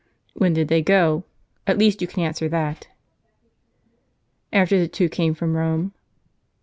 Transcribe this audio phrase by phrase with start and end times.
[0.33, 1.25] "When did they go?
[1.67, 2.87] at least you can answer that.""
[4.51, 5.93] After the two come from Rome."